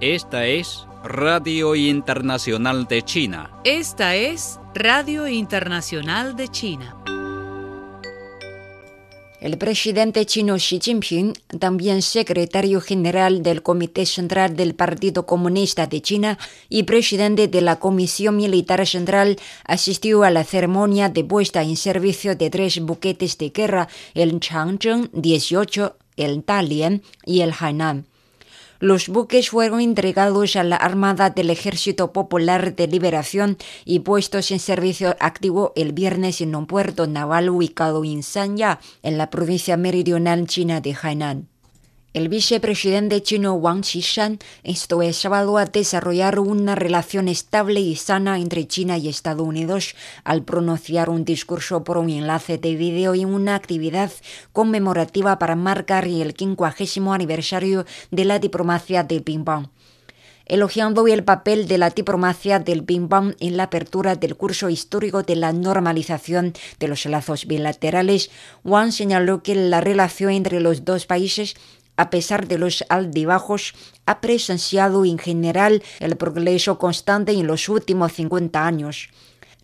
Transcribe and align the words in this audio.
Esta 0.00 0.44
es 0.44 0.88
Radio 1.04 1.76
Internacional 1.76 2.88
de 2.88 3.02
China. 3.02 3.60
Esta 3.62 4.16
es 4.16 4.58
Radio 4.74 5.28
Internacional 5.28 6.34
de 6.34 6.48
China. 6.48 6.96
El 9.40 9.56
presidente 9.56 10.26
chino 10.26 10.56
Xi 10.56 10.80
Jinping, 10.80 11.34
también 11.60 12.02
secretario 12.02 12.80
general 12.80 13.44
del 13.44 13.62
Comité 13.62 14.04
Central 14.04 14.56
del 14.56 14.74
Partido 14.74 15.24
Comunista 15.24 15.86
de 15.86 16.02
China 16.02 16.38
y 16.68 16.82
presidente 16.82 17.46
de 17.46 17.60
la 17.60 17.78
Comisión 17.78 18.36
Militar 18.36 18.84
Central, 18.84 19.36
asistió 19.64 20.24
a 20.24 20.30
la 20.30 20.42
ceremonia 20.42 21.08
de 21.08 21.22
puesta 21.22 21.62
en 21.62 21.76
servicio 21.76 22.34
de 22.34 22.50
tres 22.50 22.80
buquetes 22.80 23.38
de 23.38 23.50
guerra 23.50 23.86
en 24.14 24.40
Changchun 24.40 25.08
18 25.12 25.96
el 26.16 26.44
Dalian 26.44 27.02
y 27.24 27.40
el 27.40 27.52
Hainan. 27.58 28.06
Los 28.82 29.08
buques 29.08 29.50
fueron 29.50 29.80
entregados 29.80 30.56
a 30.56 30.64
la 30.64 30.74
Armada 30.74 31.30
del 31.30 31.50
Ejército 31.50 32.12
Popular 32.12 32.74
de 32.74 32.88
Liberación 32.88 33.56
y 33.84 34.00
puestos 34.00 34.50
en 34.50 34.58
servicio 34.58 35.14
activo 35.20 35.72
el 35.76 35.92
viernes 35.92 36.40
en 36.40 36.56
un 36.56 36.66
puerto 36.66 37.06
naval 37.06 37.48
ubicado 37.48 38.04
en 38.04 38.24
Sanya, 38.24 38.80
en 39.04 39.18
la 39.18 39.30
provincia 39.30 39.76
meridional 39.76 40.48
china 40.48 40.80
de 40.80 40.96
Hainan. 41.00 41.51
El 42.14 42.28
vicepresidente 42.28 43.22
chino 43.22 43.54
Wang 43.54 43.80
Qishan 43.80 44.38
instó 44.64 45.00
el 45.00 45.14
sábado 45.14 45.56
a 45.56 45.64
desarrollar 45.64 46.40
una 46.40 46.74
relación 46.74 47.26
estable 47.26 47.80
y 47.80 47.96
sana 47.96 48.38
entre 48.38 48.66
China 48.68 48.98
y 48.98 49.08
Estados 49.08 49.46
Unidos 49.46 49.94
al 50.22 50.42
pronunciar 50.42 51.08
un 51.08 51.24
discurso 51.24 51.84
por 51.84 51.96
un 51.96 52.10
enlace 52.10 52.58
de 52.58 52.76
vídeo 52.76 53.14
en 53.14 53.32
una 53.32 53.54
actividad 53.54 54.12
conmemorativa 54.52 55.38
para 55.38 55.56
marcar 55.56 56.04
el 56.04 56.34
50 56.36 57.14
aniversario 57.14 57.86
de 58.10 58.26
la 58.26 58.38
diplomacia 58.38 59.04
del 59.04 59.22
ping-pong. 59.22 59.68
Elogiando 60.44 61.06
el 61.06 61.24
papel 61.24 61.66
de 61.66 61.78
la 61.78 61.88
diplomacia 61.88 62.58
del 62.58 62.84
ping-pong 62.84 63.36
en 63.40 63.56
la 63.56 63.62
apertura 63.62 64.16
del 64.16 64.36
curso 64.36 64.68
histórico 64.68 65.22
de 65.22 65.36
la 65.36 65.54
normalización 65.54 66.52
de 66.78 66.88
los 66.88 67.06
lazos 67.06 67.46
bilaterales, 67.46 68.30
Wang 68.64 68.92
señaló 68.92 69.42
que 69.42 69.54
la 69.54 69.80
relación 69.80 70.32
entre 70.32 70.60
los 70.60 70.84
dos 70.84 71.06
países 71.06 71.54
a 71.96 72.10
pesar 72.10 72.48
de 72.48 72.58
los 72.58 72.84
altibajos, 72.88 73.74
ha 74.06 74.20
presenciado 74.20 75.04
en 75.04 75.18
general 75.18 75.82
el 76.00 76.16
progreso 76.16 76.78
constante 76.78 77.32
en 77.32 77.46
los 77.46 77.68
últimos 77.68 78.12
50 78.12 78.66
años. 78.66 79.08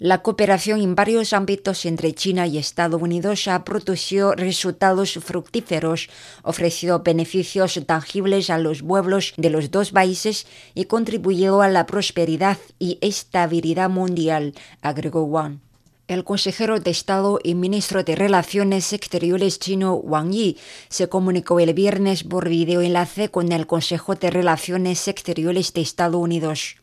La 0.00 0.22
cooperación 0.22 0.80
en 0.80 0.94
varios 0.94 1.32
ámbitos 1.32 1.84
entre 1.84 2.12
China 2.12 2.46
y 2.46 2.56
Estados 2.56 3.02
Unidos 3.02 3.48
ha 3.48 3.64
producido 3.64 4.32
resultados 4.36 5.14
fructíferos, 5.14 6.08
ofrecido 6.44 7.00
beneficios 7.02 7.80
tangibles 7.84 8.48
a 8.48 8.58
los 8.58 8.82
pueblos 8.82 9.34
de 9.36 9.50
los 9.50 9.72
dos 9.72 9.90
países 9.90 10.46
y 10.76 10.84
contribuyó 10.84 11.62
a 11.62 11.68
la 11.68 11.86
prosperidad 11.86 12.58
y 12.78 12.98
estabilidad 13.00 13.90
mundial, 13.90 14.54
agregó 14.82 15.24
Wang. 15.24 15.67
El 16.08 16.24
consejero 16.24 16.80
de 16.80 16.90
Estado 16.90 17.38
y 17.44 17.54
ministro 17.54 18.02
de 18.02 18.16
Relaciones 18.16 18.94
Exteriores 18.94 19.58
chino 19.58 19.92
Wang 19.92 20.30
Yi 20.30 20.56
se 20.88 21.10
comunicó 21.10 21.60
el 21.60 21.74
viernes 21.74 22.24
por 22.24 22.48
videoenlace 22.48 23.28
con 23.28 23.52
el 23.52 23.66
Consejo 23.66 24.14
de 24.14 24.30
Relaciones 24.30 25.06
Exteriores 25.06 25.74
de 25.74 25.82
Estados 25.82 26.18
Unidos. 26.18 26.76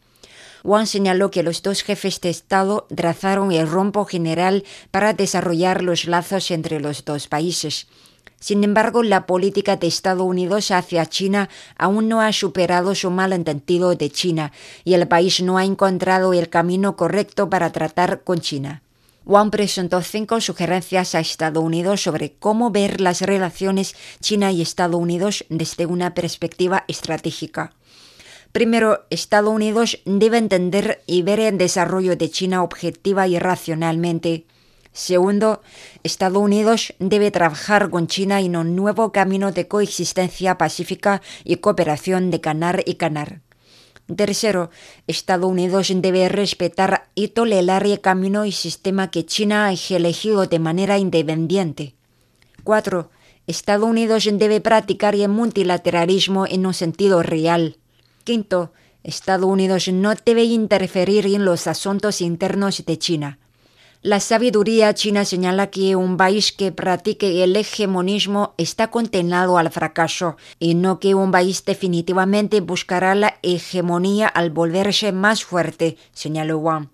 Wang 0.64 0.86
señaló 0.86 1.32
que 1.32 1.42
los 1.42 1.64
dos 1.64 1.82
jefes 1.82 2.22
de 2.22 2.30
Estado 2.30 2.86
trazaron 2.96 3.52
el 3.52 3.68
rompo 3.68 4.06
general 4.06 4.64
para 4.92 5.14
desarrollar 5.14 5.82
los 5.82 6.06
lazos 6.06 6.52
entre 6.52 6.80
los 6.80 7.04
dos 7.04 7.28
países. 7.28 7.88
Sin 8.40 8.64
embargo, 8.64 9.02
la 9.02 9.26
política 9.26 9.76
de 9.76 9.88
Estados 9.88 10.28
Unidos 10.28 10.70
hacia 10.70 11.08
China 11.08 11.50
aún 11.80 12.10
no 12.10 12.22
ha 12.22 12.32
superado 12.32 12.94
su 12.94 13.10
malentendido 13.10 13.96
de 13.96 14.12
China 14.12 14.52
y 14.84 14.94
el 14.94 15.08
país 15.08 15.42
no 15.42 15.58
ha 15.58 15.66
encontrado 15.66 16.32
el 16.34 16.48
camino 16.48 16.96
correcto 16.96 17.50
para 17.50 17.72
tratar 17.72 18.22
con 18.22 18.40
China. 18.40 18.84
Wang 19.26 19.50
presentó 19.50 20.02
cinco 20.02 20.40
sugerencias 20.40 21.16
a 21.16 21.20
Estados 21.20 21.64
Unidos 21.64 22.02
sobre 22.02 22.34
cómo 22.34 22.70
ver 22.70 23.02
las 23.02 23.22
relaciones 23.22 23.96
China 24.22 24.52
y 24.52 24.62
Estados 24.62 25.02
Unidos 25.02 25.46
desde 25.50 25.88
una 25.88 26.14
perspectiva 26.14 26.86
estratégica. 26.88 27.74
Primero, 28.52 29.06
Estados 29.10 29.52
Unidos 29.52 30.00
debe 30.06 30.38
entender 30.38 31.02
y 31.08 31.24
ver 31.24 31.40
el 31.40 31.58
desarrollo 31.58 32.16
de 32.16 32.30
China 32.30 32.62
objetiva 32.62 33.28
y 33.28 33.40
racionalmente. 33.40 34.46
Segundo, 34.94 35.62
Estados 36.04 36.42
Unidos 36.42 36.94
debe 37.00 37.32
trabajar 37.32 37.90
con 37.90 38.08
China 38.08 38.40
en 38.40 38.56
un 38.56 38.76
nuevo 38.76 39.12
camino 39.12 39.52
de 39.52 39.68
coexistencia 39.68 40.58
pacífica 40.58 41.22
y 41.44 41.58
cooperación 41.58 42.30
de 42.30 42.42
canar 42.42 42.84
y 42.86 42.96
canar. 42.96 43.42
Tercero, 44.14 44.70
Estados 45.08 45.50
Unidos 45.50 45.92
debe 45.96 46.30
respetar 46.30 47.10
y 47.16 47.30
tolerar 47.30 47.88
el 47.88 48.02
camino 48.02 48.46
y 48.46 48.52
sistema 48.52 49.10
que 49.10 49.26
China 49.26 49.66
ha 49.66 49.74
elegido 49.74 50.46
de 50.46 50.60
manera 50.60 51.00
independiente. 51.00 51.96
Cuatro, 52.64 53.10
Estados 53.48 53.90
Unidos 53.90 54.30
debe 54.34 54.62
practicar 54.62 55.16
el 55.16 55.30
multilateralismo 55.30 56.46
en 56.46 56.68
un 56.68 56.74
sentido 56.76 57.24
real. 57.24 57.78
Quinto, 58.24 58.74
Estados 59.04 59.50
Unidos 59.50 59.88
no 59.88 60.14
debe 60.24 60.44
interferir 60.44 61.26
en 61.26 61.46
los 61.46 61.66
asuntos 61.66 62.22
internos 62.22 62.84
de 62.86 62.98
China. 62.98 63.40
La 64.06 64.20
sabiduría 64.20 64.94
china 64.94 65.26
señala 65.26 65.72
que 65.72 65.96
un 65.96 66.16
país 66.16 66.52
que 66.52 66.72
practique 66.72 67.44
el 67.44 67.56
hegemonismo 67.56 68.54
está 68.60 68.92
condenado 68.92 69.58
al 69.58 69.72
fracaso 69.72 70.38
y 70.60 70.76
no 70.76 71.00
que 71.00 71.16
un 71.16 71.32
país 71.32 71.66
definitivamente 71.66 72.62
buscará 72.62 73.16
la 73.16 73.40
hegemonía 73.42 74.28
al 74.28 74.52
volverse 74.52 75.12
más 75.12 75.44
fuerte, 75.44 75.98
señaló 76.14 76.60
Wang. 76.60 76.90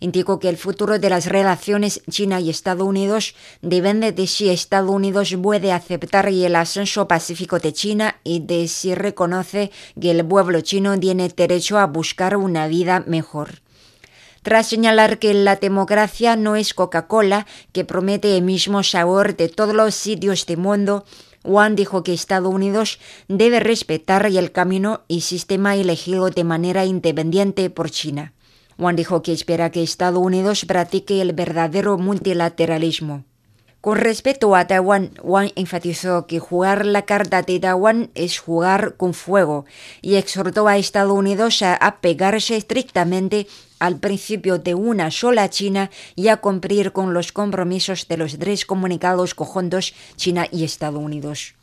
Indicó 0.00 0.40
que 0.40 0.48
el 0.48 0.56
futuro 0.56 0.98
de 0.98 1.08
las 1.08 1.26
relaciones 1.26 2.02
China 2.10 2.40
y 2.40 2.50
Estados 2.50 2.88
Unidos 2.88 3.36
depende 3.62 4.10
de 4.10 4.26
si 4.26 4.48
Estados 4.48 4.90
Unidos 4.90 5.36
puede 5.40 5.70
aceptar 5.70 6.26
el 6.26 6.56
ascenso 6.56 7.06
pacífico 7.06 7.60
de 7.60 7.72
China 7.72 8.16
y 8.24 8.40
de 8.40 8.66
si 8.66 8.92
reconoce 8.92 9.70
que 10.00 10.10
el 10.10 10.26
pueblo 10.26 10.60
chino 10.62 10.98
tiene 10.98 11.28
derecho 11.28 11.78
a 11.78 11.86
buscar 11.86 12.36
una 12.36 12.66
vida 12.66 13.04
mejor 13.06 13.60
tras 14.46 14.68
señalar 14.68 15.18
que 15.18 15.34
la 15.34 15.56
democracia 15.56 16.36
no 16.36 16.54
es 16.54 16.72
Coca-Cola, 16.72 17.48
que 17.72 17.84
promete 17.84 18.36
el 18.36 18.44
mismo 18.44 18.84
sabor 18.84 19.36
de 19.36 19.48
todos 19.48 19.74
los 19.74 19.96
sitios 19.96 20.46
del 20.46 20.58
mundo, 20.58 21.04
Wang 21.42 21.74
dijo 21.74 22.04
que 22.04 22.12
Estados 22.12 22.54
Unidos 22.54 23.00
debe 23.26 23.58
respetar 23.58 24.24
el 24.24 24.52
camino 24.52 25.00
y 25.08 25.22
sistema 25.22 25.74
elegido 25.74 26.30
de 26.30 26.44
manera 26.44 26.84
independiente 26.84 27.70
por 27.70 27.90
China. 27.90 28.34
Wang 28.78 28.94
dijo 28.94 29.20
que 29.20 29.32
espera 29.32 29.72
que 29.72 29.82
Estados 29.82 30.22
Unidos 30.22 30.64
practique 30.64 31.20
el 31.20 31.32
verdadero 31.32 31.98
multilateralismo. 31.98 33.24
Con 33.86 33.98
respecto 33.98 34.56
a 34.56 34.66
Taiwán, 34.66 35.12
Wang 35.22 35.52
enfatizó 35.54 36.26
que 36.26 36.40
jugar 36.40 36.84
la 36.84 37.02
carta 37.02 37.42
de 37.42 37.60
Taiwán 37.60 38.10
es 38.16 38.40
jugar 38.40 38.96
con 38.96 39.14
fuego 39.14 39.64
y 40.02 40.16
exhortó 40.16 40.66
a 40.66 40.76
Estados 40.76 41.16
Unidos 41.16 41.62
a 41.62 41.76
apegarse 41.76 42.56
estrictamente 42.56 43.46
al 43.78 44.00
principio 44.00 44.58
de 44.58 44.74
una 44.74 45.12
sola 45.12 45.48
China 45.50 45.92
y 46.16 46.26
a 46.26 46.38
cumplir 46.38 46.90
con 46.90 47.14
los 47.14 47.30
compromisos 47.30 48.08
de 48.08 48.16
los 48.16 48.36
tres 48.40 48.66
comunicados 48.66 49.36
conjuntos 49.36 49.94
China 50.16 50.48
y 50.50 50.64
Estados 50.64 51.00
Unidos. 51.00 51.54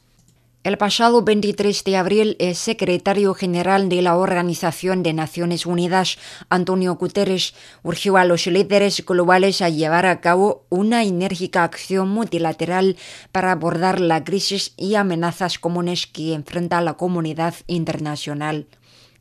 El 0.63 0.77
pasado 0.77 1.23
23 1.23 1.83
de 1.83 1.97
abril, 1.97 2.37
el 2.39 2.55
secretario 2.55 3.33
general 3.33 3.89
de 3.89 4.01
la 4.01 4.15
Organización 4.15 5.03
de 5.03 5.11
Naciones 5.11 5.65
Unidas, 5.65 6.17
Antonio 6.47 6.95
Guterres, 6.95 7.53
urgió 7.83 8.15
a 8.15 8.23
los 8.23 8.47
líderes 8.47 9.05
globales 9.05 9.61
a 9.61 9.67
llevar 9.67 10.05
a 10.05 10.21
cabo 10.21 10.65
una 10.69 11.03
enérgica 11.03 11.65
acción 11.65 12.07
multilateral 12.07 12.95
para 13.33 13.51
abordar 13.51 13.99
la 13.99 14.23
crisis 14.23 14.73
y 14.77 14.95
amenazas 14.95 15.59
comunes 15.59 16.07
que 16.07 16.33
enfrenta 16.33 16.79
la 16.79 16.93
comunidad 16.93 17.55
internacional. 17.67 18.65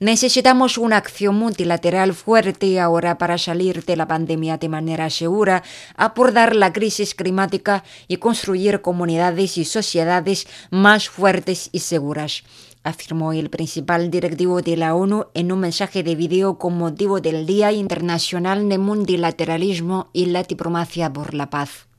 Necesitamos 0.03 0.79
una 0.79 0.97
acción 0.97 1.37
multilateral 1.37 2.13
fuerte 2.13 2.81
ahora 2.81 3.19
para 3.19 3.39
salir 3.39 3.85
de 3.85 3.95
la 3.95 4.09
pandemia 4.09 4.59
de 4.59 4.69
manera 4.69 5.09
segura, 5.11 5.63
abordar 5.95 6.57
la 6.57 6.73
crisis 6.73 7.15
climática 7.15 7.85
y 8.09 8.17
construir 8.17 8.83
comunidades 8.83 9.57
y 9.59 9.65
sociedades 9.65 10.49
más 10.73 11.09
fuertes 11.09 11.71
y 11.71 11.79
seguras 11.79 12.43
afirmó 12.83 13.33
el 13.33 13.49
principal 13.49 14.11
directivo 14.11 14.61
de 14.61 14.77
la 14.77 14.97
ONU 14.97 15.27
en 15.35 15.53
un 15.53 15.61
mensaje 15.61 16.03
de 16.03 16.17
video 16.17 16.59
con 16.59 16.77
motivo 16.77 17.21
del 17.21 17.47
Día 17.47 17.71
Internacional 17.71 18.69
de 18.69 18.79
Multilateralismo 18.79 20.11
y 20.13 20.27
la 20.27 20.43
Diplomacia 20.43 21.13
por 21.13 21.33
la 21.33 21.49
Paz. 21.49 21.92